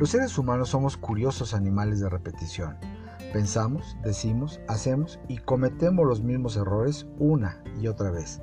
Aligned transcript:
Los 0.00 0.12
seres 0.12 0.38
humanos 0.38 0.70
somos 0.70 0.96
curiosos 0.96 1.52
animales 1.52 2.00
de 2.00 2.08
repetición. 2.08 2.78
Pensamos, 3.34 3.98
decimos, 4.02 4.58
hacemos 4.66 5.20
y 5.28 5.36
cometemos 5.36 6.06
los 6.06 6.22
mismos 6.22 6.56
errores 6.56 7.06
una 7.18 7.62
y 7.78 7.86
otra 7.86 8.10
vez, 8.10 8.40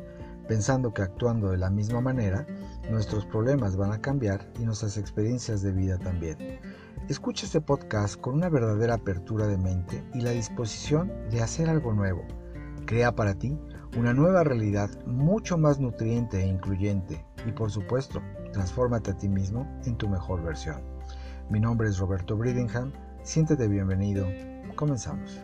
pensando 0.48 0.94
que 0.94 1.02
actuando 1.02 1.50
de 1.50 1.58
la 1.58 1.72
misma 1.72 2.00
manera, 2.00 2.46
nuestros 2.92 3.26
problemas 3.26 3.76
van 3.76 3.92
a 3.92 4.00
cambiar 4.00 4.48
y 4.60 4.66
nuestras 4.66 5.00
experiencias 5.00 5.64
de 5.64 5.72
vida 5.72 5.98
también. 5.98 6.38
Escucha 7.10 7.48
este 7.48 7.60
podcast 7.60 8.22
con 8.22 8.36
una 8.36 8.50
verdadera 8.50 8.94
apertura 8.94 9.48
de 9.48 9.58
mente 9.58 10.08
y 10.14 10.22
la 10.22 10.30
disposición 10.30 11.12
de 11.32 11.42
hacer 11.42 11.72
algo 11.72 11.92
nuevo. 11.92 12.22
Crea 12.86 13.16
para 13.16 13.34
ti 13.34 13.58
una 13.98 14.14
nueva 14.14 14.44
realidad 14.44 14.92
mucho 15.08 15.58
más 15.58 15.80
nutriente 15.80 16.40
e 16.40 16.46
incluyente 16.46 17.26
y 17.48 17.52
por 17.52 17.72
supuesto, 17.72 18.22
transfórmate 18.54 19.10
a 19.10 19.18
ti 19.18 19.28
mismo 19.28 19.68
en 19.86 19.98
tu 19.98 20.08
mejor 20.08 20.44
versión. 20.44 20.97
Mi 21.50 21.62
nombre 21.62 21.88
es 21.88 21.98
Roberto 21.98 22.36
Bridingham, 22.36 22.92
siéntete 23.24 23.70
bienvenido, 23.70 24.28
comenzamos. 24.76 25.40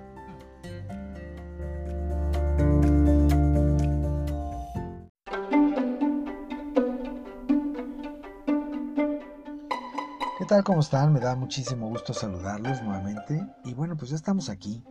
¿Qué 10.37 10.45
tal? 10.45 10.65
¿Cómo 10.65 10.81
están? 10.81 11.13
Me 11.13 11.21
da 11.21 11.37
muchísimo 11.37 11.87
gusto 11.87 12.13
saludarlos 12.13 12.83
nuevamente. 12.83 13.41
Y 13.63 13.73
bueno, 13.73 13.95
pues 13.95 14.11
ya 14.11 14.17
estamos 14.17 14.49
aquí. 14.49 14.83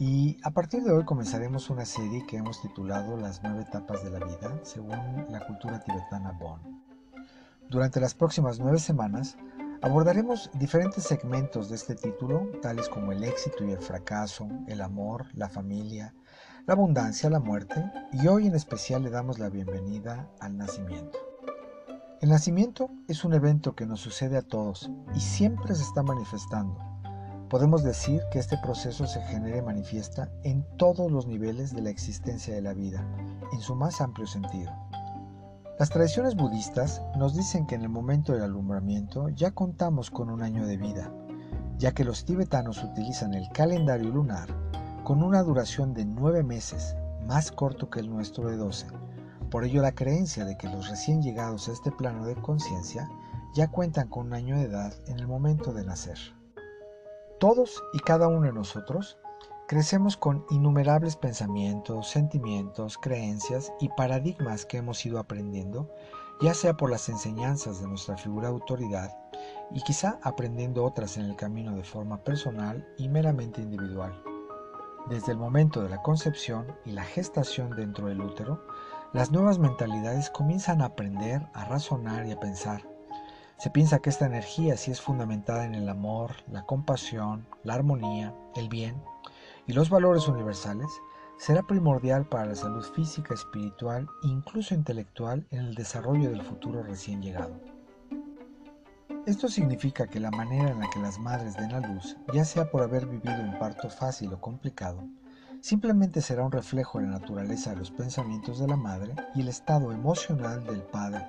Y 0.00 0.38
a 0.42 0.50
partir 0.50 0.82
de 0.82 0.90
hoy 0.90 1.04
comenzaremos 1.04 1.70
una 1.70 1.84
serie 1.84 2.26
que 2.26 2.38
hemos 2.38 2.60
titulado 2.60 3.16
Las 3.16 3.44
nueve 3.44 3.62
etapas 3.62 4.02
de 4.02 4.10
la 4.10 4.26
vida, 4.26 4.58
según 4.64 5.26
la 5.28 5.46
cultura 5.46 5.78
tibetana 5.78 6.32
Bon. 6.32 6.82
Durante 7.70 8.00
las 8.00 8.14
próximas 8.14 8.58
nueve 8.58 8.80
semanas 8.80 9.38
abordaremos 9.82 10.48
diferentes 10.54 11.02
segmentos 11.04 11.68
de 11.68 11.74
este 11.74 11.96
título, 11.96 12.48
tales 12.62 12.88
como 12.88 13.10
el 13.10 13.24
éxito 13.24 13.64
y 13.64 13.72
el 13.72 13.80
fracaso, 13.80 14.48
el 14.68 14.80
amor, 14.80 15.26
la 15.34 15.48
familia, 15.48 16.14
la 16.66 16.74
abundancia, 16.74 17.28
la 17.28 17.40
muerte, 17.40 17.84
y 18.12 18.28
hoy 18.28 18.46
en 18.46 18.54
especial 18.54 19.02
le 19.02 19.10
damos 19.10 19.40
la 19.40 19.48
bienvenida 19.48 20.30
al 20.40 20.56
nacimiento. 20.56 21.18
El 22.20 22.28
nacimiento 22.28 22.90
es 23.08 23.24
un 23.24 23.34
evento 23.34 23.74
que 23.74 23.84
nos 23.84 23.98
sucede 23.98 24.36
a 24.36 24.42
todos 24.42 24.88
y 25.12 25.20
siempre 25.20 25.74
se 25.74 25.82
está 25.82 26.04
manifestando. 26.04 26.78
Podemos 27.50 27.82
decir 27.82 28.22
que 28.30 28.38
este 28.38 28.56
proceso 28.58 29.08
se 29.08 29.20
genera 29.22 29.58
y 29.58 29.62
manifiesta 29.62 30.30
en 30.44 30.64
todos 30.76 31.10
los 31.10 31.26
niveles 31.26 31.74
de 31.74 31.82
la 31.82 31.90
existencia 31.90 32.54
de 32.54 32.62
la 32.62 32.72
vida, 32.72 33.04
en 33.52 33.60
su 33.60 33.74
más 33.74 34.00
amplio 34.00 34.28
sentido. 34.28 34.70
Las 35.78 35.90
tradiciones 35.90 36.36
budistas 36.36 37.02
nos 37.16 37.34
dicen 37.36 37.66
que 37.66 37.74
en 37.74 37.82
el 37.82 37.88
momento 37.88 38.32
del 38.32 38.42
alumbramiento 38.42 39.28
ya 39.30 39.50
contamos 39.50 40.10
con 40.10 40.30
un 40.30 40.42
año 40.42 40.66
de 40.66 40.76
vida, 40.76 41.12
ya 41.78 41.92
que 41.92 42.04
los 42.04 42.24
tibetanos 42.24 42.82
utilizan 42.82 43.34
el 43.34 43.48
calendario 43.50 44.10
lunar 44.10 44.48
con 45.04 45.22
una 45.22 45.42
duración 45.42 45.94
de 45.94 46.04
nueve 46.04 46.42
meses, 46.42 46.94
más 47.26 47.50
corto 47.50 47.90
que 47.90 48.00
el 48.00 48.10
nuestro 48.10 48.48
de 48.48 48.56
12 48.56 48.86
por 49.52 49.64
ello 49.64 49.82
la 49.82 49.94
creencia 49.94 50.46
de 50.46 50.56
que 50.56 50.66
los 50.66 50.88
recién 50.88 51.20
llegados 51.20 51.68
a 51.68 51.72
este 51.72 51.92
plano 51.92 52.24
de 52.24 52.34
conciencia 52.36 53.10
ya 53.54 53.68
cuentan 53.68 54.08
con 54.08 54.28
un 54.28 54.32
año 54.32 54.56
de 54.56 54.62
edad 54.62 54.94
en 55.08 55.18
el 55.18 55.26
momento 55.26 55.74
de 55.74 55.84
nacer. 55.84 56.16
Todos 57.38 57.82
y 57.92 57.98
cada 57.98 58.28
uno 58.28 58.46
de 58.46 58.54
nosotros 58.54 59.18
crecemos 59.72 60.18
con 60.18 60.44
innumerables 60.50 61.16
pensamientos, 61.16 62.10
sentimientos, 62.10 62.98
creencias 62.98 63.72
y 63.80 63.88
paradigmas 63.88 64.66
que 64.66 64.76
hemos 64.76 65.06
ido 65.06 65.18
aprendiendo, 65.18 65.88
ya 66.42 66.52
sea 66.52 66.76
por 66.76 66.90
las 66.90 67.08
enseñanzas 67.08 67.80
de 67.80 67.86
nuestra 67.86 68.18
figura 68.18 68.48
de 68.48 68.52
autoridad 68.52 69.16
y 69.70 69.80
quizá 69.80 70.18
aprendiendo 70.22 70.84
otras 70.84 71.16
en 71.16 71.24
el 71.24 71.36
camino 71.36 71.74
de 71.74 71.84
forma 71.84 72.22
personal 72.22 72.86
y 72.98 73.08
meramente 73.08 73.62
individual. 73.62 74.22
Desde 75.08 75.32
el 75.32 75.38
momento 75.38 75.82
de 75.82 75.88
la 75.88 76.02
concepción 76.02 76.66
y 76.84 76.90
la 76.90 77.04
gestación 77.04 77.70
dentro 77.70 78.08
del 78.08 78.20
útero, 78.20 78.66
las 79.14 79.30
nuevas 79.30 79.58
mentalidades 79.58 80.28
comienzan 80.28 80.82
a 80.82 80.86
aprender, 80.88 81.48
a 81.54 81.64
razonar 81.64 82.26
y 82.26 82.32
a 82.32 82.38
pensar. 82.38 82.86
Se 83.56 83.70
piensa 83.70 84.00
que 84.00 84.10
esta 84.10 84.26
energía 84.26 84.76
sí 84.76 84.90
es 84.90 85.00
fundamentada 85.00 85.64
en 85.64 85.74
el 85.74 85.88
amor, 85.88 86.32
la 86.50 86.66
compasión, 86.66 87.46
la 87.64 87.72
armonía, 87.72 88.34
el 88.54 88.68
bien 88.68 89.00
y 89.66 89.72
los 89.72 89.90
valores 89.90 90.28
universales, 90.28 90.88
será 91.36 91.62
primordial 91.62 92.26
para 92.26 92.46
la 92.46 92.54
salud 92.54 92.84
física, 92.84 93.34
espiritual 93.34 94.06
e 94.22 94.28
incluso 94.28 94.74
intelectual 94.74 95.46
en 95.50 95.60
el 95.60 95.74
desarrollo 95.74 96.30
del 96.30 96.42
futuro 96.42 96.82
recién 96.82 97.22
llegado. 97.22 97.60
Esto 99.26 99.48
significa 99.48 100.08
que 100.08 100.18
la 100.18 100.32
manera 100.32 100.70
en 100.70 100.80
la 100.80 100.90
que 100.90 100.98
las 100.98 101.18
madres 101.18 101.54
den 101.54 101.72
a 101.72 101.80
luz, 101.80 102.16
ya 102.34 102.44
sea 102.44 102.70
por 102.70 102.82
haber 102.82 103.06
vivido 103.06 103.40
un 103.40 103.58
parto 103.58 103.88
fácil 103.88 104.32
o 104.32 104.40
complicado, 104.40 105.04
simplemente 105.60 106.20
será 106.20 106.44
un 106.44 106.50
reflejo 106.50 106.98
de 106.98 107.04
la 107.04 107.18
naturaleza 107.18 107.70
de 107.70 107.76
los 107.76 107.92
pensamientos 107.92 108.58
de 108.58 108.66
la 108.66 108.76
madre 108.76 109.14
y 109.34 109.42
el 109.42 109.48
estado 109.48 109.92
emocional 109.92 110.64
del 110.64 110.82
padre. 110.82 111.24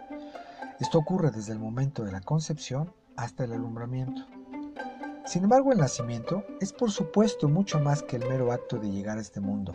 Esto 0.80 0.98
ocurre 0.98 1.30
desde 1.30 1.54
el 1.54 1.60
momento 1.60 2.04
de 2.04 2.12
la 2.12 2.22
concepción 2.22 2.92
hasta 3.16 3.44
el 3.44 3.54
alumbramiento. 3.54 4.26
Sin 5.26 5.44
embargo, 5.44 5.72
el 5.72 5.78
nacimiento 5.78 6.44
es 6.60 6.74
por 6.74 6.92
supuesto 6.92 7.48
mucho 7.48 7.80
más 7.80 8.04
que 8.04 8.18
el 8.18 8.28
mero 8.28 8.52
acto 8.52 8.78
de 8.78 8.92
llegar 8.92 9.18
a 9.18 9.22
este 9.22 9.40
mundo. 9.40 9.74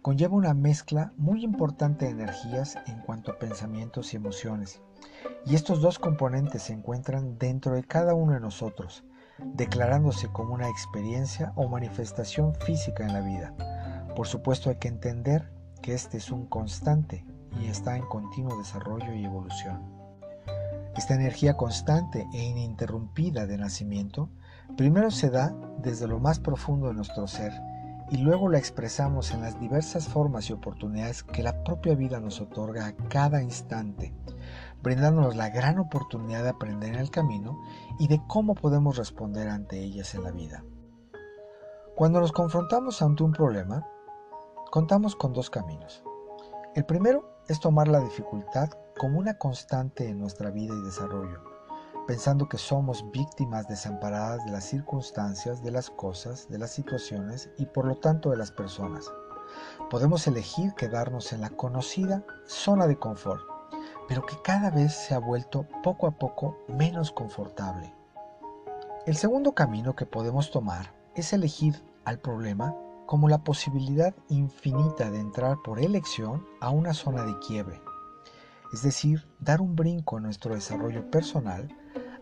Conlleva 0.00 0.36
una 0.36 0.54
mezcla 0.54 1.12
muy 1.16 1.42
importante 1.42 2.04
de 2.04 2.12
energías 2.12 2.78
en 2.86 3.00
cuanto 3.00 3.32
a 3.32 3.38
pensamientos 3.38 4.12
y 4.12 4.16
emociones. 4.16 4.80
Y 5.44 5.56
estos 5.56 5.80
dos 5.80 5.98
componentes 5.98 6.62
se 6.62 6.72
encuentran 6.72 7.36
dentro 7.36 7.72
de 7.74 7.82
cada 7.82 8.14
uno 8.14 8.34
de 8.34 8.40
nosotros, 8.40 9.02
declarándose 9.38 10.28
como 10.28 10.54
una 10.54 10.68
experiencia 10.68 11.52
o 11.56 11.68
manifestación 11.68 12.54
física 12.54 13.04
en 13.04 13.12
la 13.12 13.20
vida. 13.22 13.54
Por 14.14 14.28
supuesto 14.28 14.70
hay 14.70 14.76
que 14.76 14.88
entender 14.88 15.50
que 15.82 15.94
este 15.94 16.18
es 16.18 16.30
un 16.30 16.46
constante 16.46 17.26
y 17.60 17.66
está 17.66 17.96
en 17.96 18.06
continuo 18.06 18.56
desarrollo 18.56 19.12
y 19.12 19.24
evolución. 19.24 19.82
Esta 20.96 21.14
energía 21.14 21.56
constante 21.56 22.26
e 22.32 22.44
ininterrumpida 22.44 23.46
de 23.46 23.58
nacimiento 23.58 24.30
primero 24.76 25.10
se 25.10 25.30
da 25.30 25.54
desde 25.78 26.06
lo 26.06 26.18
más 26.18 26.40
profundo 26.40 26.88
de 26.88 26.94
nuestro 26.94 27.26
ser 27.26 27.52
y 28.10 28.18
luego 28.18 28.48
la 28.48 28.58
expresamos 28.58 29.32
en 29.32 29.40
las 29.40 29.58
diversas 29.58 30.08
formas 30.08 30.48
y 30.48 30.52
oportunidades 30.52 31.22
que 31.22 31.42
la 31.42 31.64
propia 31.64 31.94
vida 31.94 32.20
nos 32.20 32.40
otorga 32.40 32.86
a 32.86 32.96
cada 33.08 33.42
instante, 33.42 34.14
brindándonos 34.82 35.36
la 35.36 35.50
gran 35.50 35.78
oportunidad 35.78 36.42
de 36.42 36.50
aprender 36.50 36.94
en 36.94 37.00
el 37.00 37.10
camino 37.10 37.58
y 37.98 38.08
de 38.08 38.20
cómo 38.28 38.54
podemos 38.54 38.96
responder 38.96 39.48
ante 39.48 39.82
ellas 39.82 40.14
en 40.14 40.24
la 40.24 40.30
vida. 40.30 40.64
Cuando 41.96 42.20
nos 42.20 42.32
confrontamos 42.32 43.02
ante 43.02 43.24
un 43.24 43.32
problema, 43.32 43.84
Contamos 44.70 45.14
con 45.14 45.32
dos 45.32 45.48
caminos. 45.48 46.02
El 46.74 46.84
primero 46.84 47.40
es 47.48 47.60
tomar 47.60 47.88
la 47.88 48.00
dificultad 48.00 48.68
como 48.98 49.18
una 49.18 49.38
constante 49.38 50.08
en 50.08 50.18
nuestra 50.18 50.50
vida 50.50 50.74
y 50.74 50.84
desarrollo, 50.84 51.40
pensando 52.06 52.48
que 52.48 52.58
somos 52.58 53.10
víctimas 53.10 53.66
desamparadas 53.68 54.44
de 54.44 54.52
las 54.52 54.64
circunstancias, 54.64 55.62
de 55.62 55.72
las 55.72 55.90
cosas, 55.90 56.48
de 56.48 56.58
las 56.58 56.70
situaciones 56.70 57.50
y 57.58 57.66
por 57.66 57.84
lo 57.84 57.96
tanto 57.96 58.30
de 58.30 58.36
las 58.36 58.52
personas. 58.52 59.10
Podemos 59.90 60.26
elegir 60.26 60.74
quedarnos 60.74 61.32
en 61.32 61.40
la 61.40 61.50
conocida 61.50 62.24
zona 62.46 62.86
de 62.86 62.98
confort, 62.98 63.42
pero 64.08 64.24
que 64.24 64.36
cada 64.42 64.70
vez 64.70 64.94
se 64.94 65.14
ha 65.14 65.18
vuelto 65.18 65.66
poco 65.82 66.06
a 66.06 66.12
poco 66.12 66.58
menos 66.68 67.10
confortable. 67.10 67.92
El 69.06 69.16
segundo 69.16 69.52
camino 69.54 69.96
que 69.96 70.06
podemos 70.06 70.50
tomar 70.50 70.94
es 71.14 71.32
elegir 71.32 71.82
al 72.04 72.18
problema 72.18 72.74
como 73.06 73.28
la 73.28 73.44
posibilidad 73.44 74.14
infinita 74.28 75.10
de 75.10 75.20
entrar 75.20 75.56
por 75.64 75.80
elección 75.80 76.44
a 76.60 76.70
una 76.70 76.92
zona 76.92 77.24
de 77.24 77.38
quiebre, 77.38 77.80
es 78.72 78.82
decir, 78.82 79.26
dar 79.38 79.60
un 79.60 79.76
brinco 79.76 80.16
en 80.16 80.24
nuestro 80.24 80.54
desarrollo 80.54 81.08
personal, 81.10 81.68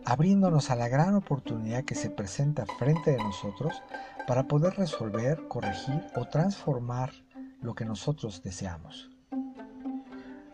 abriéndonos 0.05 0.69
a 0.69 0.75
la 0.75 0.87
gran 0.87 1.15
oportunidad 1.15 1.83
que 1.83 1.95
se 1.95 2.09
presenta 2.09 2.65
frente 2.77 3.11
de 3.11 3.17
nosotros 3.17 3.81
para 4.27 4.47
poder 4.47 4.75
resolver, 4.75 5.47
corregir 5.47 6.01
o 6.15 6.25
transformar 6.25 7.11
lo 7.61 7.73
que 7.73 7.85
nosotros 7.85 8.43
deseamos. 8.43 9.09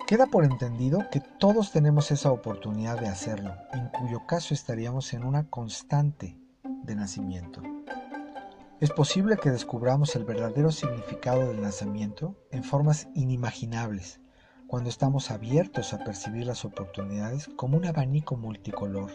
Queda 0.08 0.26
por 0.28 0.44
entendido 0.44 1.10
que 1.12 1.22
todos 1.22 1.72
tenemos 1.72 2.12
esa 2.12 2.32
oportunidad 2.32 3.00
de 3.00 3.08
hacerlo, 3.08 3.54
en 3.74 3.88
cuyo 3.90 4.26
caso 4.26 4.54
estaríamos 4.54 5.14
en 5.14 5.24
una 5.24 5.50
constante 5.50 6.38
de 6.64 6.96
nacimiento. 6.96 7.62
Es 8.80 8.90
posible 8.90 9.38
que 9.38 9.52
descubramos 9.52 10.16
el 10.16 10.26
verdadero 10.26 10.72
significado 10.72 11.48
del 11.48 11.62
nacimiento 11.62 12.36
en 12.50 12.64
formas 12.64 13.10
inimaginables, 13.14 14.21
cuando 14.72 14.90
estamos 14.90 15.32
abiertos 15.32 15.94
a 15.94 16.02
percibir 16.02 16.48
las 16.48 16.64
oportunidades 16.64 17.50
como 17.58 17.76
un 17.76 17.86
abanico 17.86 18.38
multicolor, 18.38 19.12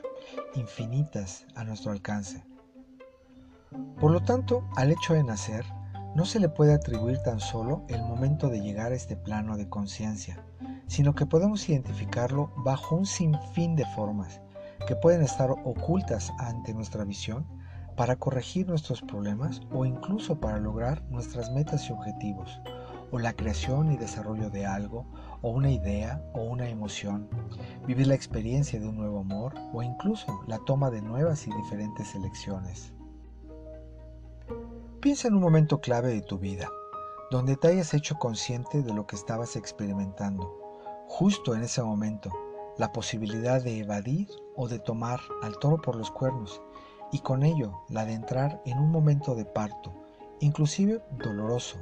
infinitas 0.55 1.47
a 1.55 1.65
nuestro 1.65 1.93
alcance. 1.93 2.45
Por 3.99 4.11
lo 4.11 4.21
tanto, 4.21 4.69
al 4.77 4.93
hecho 4.93 5.15
de 5.15 5.25
nacer, 5.25 5.65
no 6.15 6.27
se 6.27 6.41
le 6.41 6.51
puede 6.51 6.75
atribuir 6.75 7.21
tan 7.23 7.41
solo 7.41 7.87
el 7.89 8.03
momento 8.03 8.51
de 8.51 8.61
llegar 8.61 8.93
a 8.93 8.97
este 8.97 9.17
plano 9.17 9.57
de 9.57 9.67
conciencia, 9.67 10.45
sino 10.89 11.15
que 11.15 11.25
podemos 11.25 11.67
identificarlo 11.71 12.53
bajo 12.59 12.95
un 12.95 13.07
sinfín 13.07 13.77
de 13.77 13.87
formas, 13.95 14.43
que 14.87 14.95
pueden 14.95 15.23
estar 15.23 15.51
ocultas 15.51 16.35
ante 16.39 16.75
nuestra 16.75 17.05
visión 17.05 17.47
para 17.97 18.17
corregir 18.17 18.69
nuestros 18.69 19.01
problemas 19.01 19.63
o 19.73 19.87
incluso 19.87 20.39
para 20.39 20.59
lograr 20.59 21.03
nuestras 21.09 21.51
metas 21.51 21.89
y 21.89 21.95
objetivos, 21.95 22.61
o 23.11 23.19
la 23.19 23.35
creación 23.35 23.93
y 23.93 23.97
desarrollo 23.97 24.51
de 24.51 24.67
algo, 24.67 25.07
o 25.43 25.51
una 25.51 25.71
idea 25.71 26.23
o 26.35 26.43
una 26.43 26.69
emoción, 26.69 27.29
vivir 27.87 28.07
la 28.07 28.15
experiencia 28.15 28.81
de 28.81 28.89
un 28.89 28.97
nuevo 28.97 29.21
amor 29.21 29.55
o 29.73 29.83
incluso 29.83 30.41
la 30.47 30.59
toma 30.59 30.91
de 30.91 31.03
nuevas 31.03 31.47
y 31.47 31.53
diferentes 31.53 32.15
elecciones. 32.15 32.93
Piensa 35.01 35.29
en 35.29 35.35
un 35.35 35.43
momento 35.43 35.81
clave 35.81 36.09
de 36.09 36.23
tu 36.23 36.39
vida, 36.39 36.69
donde 37.31 37.57
te 37.57 37.69
hayas 37.69 37.95
hecho 37.95 38.17
consciente 38.17 38.83
de 38.83 38.93
lo 38.93 39.07
que 39.07 39.17
estabas 39.17 39.57
experimentando, 39.57 40.53
justo 41.07 41.55
en 41.55 41.63
ese 41.63 41.83
momento, 41.83 42.31
la 42.79 42.93
posibilidad 42.93 43.63
de 43.63 43.79
evadir 43.79 44.29
o 44.55 44.69
de 44.69 44.79
tomar 44.79 45.21
al 45.43 45.59
toro 45.59 45.81
por 45.81 45.97
los 45.97 46.11
cuernos 46.11 46.61
y 47.13 47.21
con 47.21 47.43
ello 47.43 47.83
la 47.89 48.05
de 48.05 48.13
entrar 48.13 48.61
en 48.67 48.79
un 48.79 48.91
momento 48.91 49.35
de 49.35 49.45
parto, 49.45 49.93
inclusive 50.41 51.03
doloroso, 51.13 51.79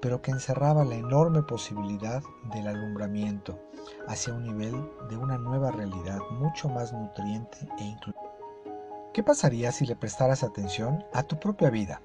pero 0.00 0.22
que 0.22 0.30
encerraba 0.30 0.84
la 0.84 0.94
enorme 0.94 1.42
posibilidad 1.42 2.22
del 2.52 2.68
alumbramiento 2.68 3.58
hacia 4.08 4.34
un 4.34 4.42
nivel 4.44 4.74
de 5.08 5.16
una 5.16 5.38
nueva 5.38 5.70
realidad 5.70 6.20
mucho 6.30 6.68
más 6.68 6.92
nutriente 6.92 7.58
e 7.78 7.84
incluyente. 7.84 8.30
¿Qué 9.12 9.22
pasaría 9.22 9.72
si 9.72 9.86
le 9.86 9.96
prestaras 9.96 10.42
atención 10.42 11.04
a 11.12 11.24
tu 11.24 11.38
propia 11.38 11.70
vida 11.70 12.00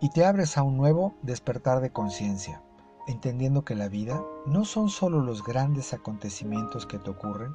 y 0.00 0.10
te 0.10 0.24
abres 0.24 0.58
a 0.58 0.62
un 0.62 0.76
nuevo 0.76 1.14
despertar 1.22 1.80
de 1.80 1.90
conciencia, 1.90 2.62
entendiendo 3.06 3.64
que 3.64 3.74
la 3.74 3.88
vida 3.88 4.22
no 4.46 4.64
son 4.64 4.88
solo 4.88 5.20
los 5.20 5.44
grandes 5.44 5.92
acontecimientos 5.92 6.86
que 6.86 6.98
te 6.98 7.10
ocurren 7.10 7.54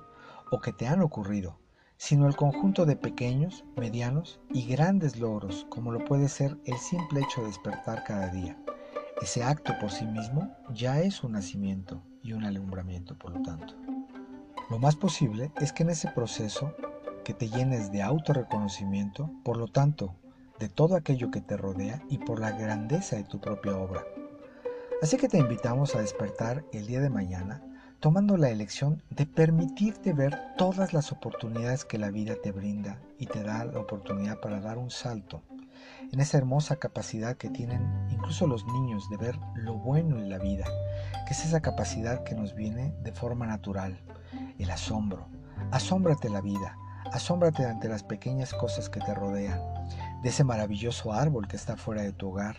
o 0.51 0.61
que 0.61 0.71
te 0.71 0.87
han 0.87 1.01
ocurrido, 1.01 1.57
sino 1.97 2.27
el 2.27 2.35
conjunto 2.35 2.85
de 2.85 2.95
pequeños, 2.95 3.65
medianos 3.75 4.39
y 4.49 4.65
grandes 4.65 5.17
logros, 5.17 5.65
como 5.69 5.91
lo 5.91 6.05
puede 6.05 6.29
ser 6.29 6.57
el 6.65 6.77
simple 6.77 7.21
hecho 7.21 7.41
de 7.41 7.47
despertar 7.47 8.03
cada 8.03 8.27
día. 8.27 8.57
Ese 9.21 9.43
acto 9.43 9.73
por 9.79 9.91
sí 9.91 10.05
mismo 10.05 10.55
ya 10.73 10.99
es 10.99 11.23
un 11.23 11.33
nacimiento 11.33 12.01
y 12.21 12.33
un 12.33 12.43
alumbramiento, 12.43 13.17
por 13.17 13.31
lo 13.31 13.41
tanto. 13.41 13.73
Lo 14.69 14.77
más 14.77 14.95
posible 14.95 15.51
es 15.61 15.71
que 15.71 15.83
en 15.83 15.91
ese 15.91 16.09
proceso 16.09 16.73
que 17.23 17.33
te 17.33 17.49
llenes 17.49 17.91
de 17.91 18.01
autorreconocimiento, 18.01 19.31
por 19.43 19.57
lo 19.57 19.67
tanto, 19.67 20.15
de 20.59 20.67
todo 20.67 20.95
aquello 20.95 21.31
que 21.31 21.41
te 21.41 21.55
rodea 21.55 22.01
y 22.09 22.17
por 22.17 22.39
la 22.39 22.51
grandeza 22.51 23.15
de 23.15 23.23
tu 23.23 23.39
propia 23.39 23.77
obra. 23.77 24.03
Así 25.01 25.17
que 25.17 25.29
te 25.29 25.37
invitamos 25.37 25.95
a 25.95 26.01
despertar 26.01 26.65
el 26.73 26.85
día 26.87 26.99
de 26.99 27.09
mañana 27.09 27.63
tomando 28.01 28.37
la 28.37 28.49
elección 28.49 29.01
de 29.09 29.25
permitirte 29.25 30.13
ver 30.13 30.37
todas 30.57 30.93
las 30.93 31.11
oportunidades 31.11 31.85
que 31.85 31.97
la 31.97 32.11
vida 32.11 32.35
te 32.41 32.51
brinda 32.51 32.99
y 33.17 33.27
te 33.27 33.43
da 33.43 33.63
la 33.65 33.79
oportunidad 33.79 34.39
para 34.39 34.59
dar 34.59 34.77
un 34.77 34.91
salto 34.91 35.41
en 36.11 36.19
esa 36.19 36.37
hermosa 36.37 36.77
capacidad 36.77 37.37
que 37.37 37.49
tienen 37.49 38.07
incluso 38.09 38.47
los 38.47 38.65
niños 38.65 39.09
de 39.09 39.17
ver 39.17 39.39
lo 39.55 39.75
bueno 39.75 40.17
en 40.17 40.29
la 40.29 40.37
vida, 40.37 40.65
que 41.27 41.33
es 41.33 41.45
esa 41.45 41.61
capacidad 41.61 42.23
que 42.23 42.35
nos 42.35 42.55
viene 42.55 42.93
de 43.01 43.11
forma 43.11 43.45
natural, 43.45 43.99
el 44.59 44.71
asombro. 44.71 45.27
Asómbrate 45.71 46.29
la 46.29 46.41
vida, 46.41 46.77
asómbrate 47.11 47.65
ante 47.65 47.89
las 47.89 48.03
pequeñas 48.03 48.53
cosas 48.53 48.89
que 48.89 48.99
te 48.99 49.13
rodean, 49.13 49.59
de 50.21 50.29
ese 50.29 50.43
maravilloso 50.43 51.13
árbol 51.13 51.47
que 51.47 51.55
está 51.55 51.77
fuera 51.77 52.01
de 52.01 52.13
tu 52.13 52.29
hogar, 52.29 52.57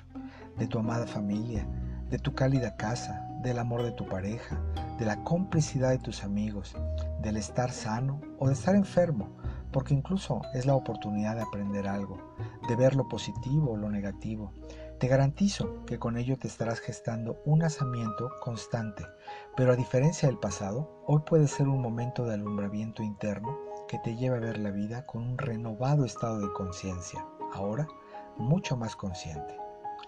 de 0.57 0.67
tu 0.67 0.79
amada 0.79 1.07
familia, 1.07 1.67
de 2.11 2.19
tu 2.19 2.35
cálida 2.35 2.77
casa, 2.77 3.27
del 3.43 3.59
amor 3.59 3.83
de 3.83 3.93
tu 3.93 4.07
pareja, 4.07 4.61
de 4.99 5.05
la 5.05 5.23
complicidad 5.25 5.91
de 5.91 5.99
tus 5.99 6.25
amigos, 6.25 6.75
del 7.21 7.37
estar 7.37 7.71
sano 7.71 8.21
o 8.39 8.49
de 8.49 8.55
estar 8.55 8.75
enfermo, 8.75 9.29
porque 9.77 9.93
incluso 9.93 10.41
es 10.55 10.65
la 10.65 10.75
oportunidad 10.75 11.37
de 11.37 11.43
aprender 11.43 11.87
algo, 11.87 12.17
de 12.67 12.77
ver 12.77 12.97
lo 12.97 13.07
positivo 13.09 13.73
o 13.73 13.77
lo 13.77 13.91
negativo. 13.91 14.55
Te 14.99 15.07
garantizo 15.07 15.85
que 15.85 15.99
con 15.99 16.17
ello 16.17 16.39
te 16.39 16.49
estarás 16.49 16.81
gestando 16.81 17.43
un 17.45 17.63
asamiento 17.63 18.31
constante, 18.41 19.05
pero 19.55 19.73
a 19.73 19.77
diferencia 19.77 20.29
del 20.29 20.39
pasado, 20.39 21.03
hoy 21.07 21.21
puede 21.27 21.47
ser 21.47 21.69
un 21.69 21.83
momento 21.83 22.25
de 22.25 22.33
alumbramiento 22.33 23.03
interno 23.03 23.55
que 23.87 23.99
te 23.99 24.17
lleva 24.17 24.39
a 24.39 24.41
ver 24.41 24.57
la 24.57 24.71
vida 24.71 25.05
con 25.05 25.23
un 25.23 25.37
renovado 25.37 26.07
estado 26.07 26.41
de 26.41 26.51
conciencia, 26.55 27.27
ahora 27.53 27.87
mucho 28.39 28.79
más 28.79 28.97
consciente. 28.97 29.59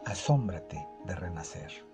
Asómbrate 0.07 0.83
de 1.05 1.15
renacer. 1.15 1.88